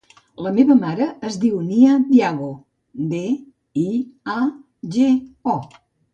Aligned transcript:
La 0.43 0.51
meva 0.53 0.75
mare 0.77 1.07
es 1.31 1.37
diu 1.43 1.59
Nia 1.65 1.97
Diago: 2.07 2.49
de, 3.13 3.21
i, 3.83 3.85
a, 4.39 4.41
ge, 4.99 5.13
o. 5.57 5.63